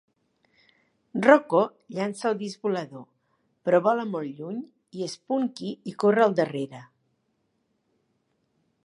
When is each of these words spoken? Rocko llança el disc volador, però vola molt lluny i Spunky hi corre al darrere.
Rocko 1.25 1.59
llança 1.97 2.25
el 2.31 2.39
disc 2.39 2.65
volador, 2.67 3.05
però 3.69 3.81
vola 3.89 4.07
molt 4.15 4.41
lluny 4.41 4.63
i 5.03 5.11
Spunky 5.15 5.71
hi 5.93 5.97
corre 6.05 6.27
al 6.27 6.37
darrere. 6.41 6.83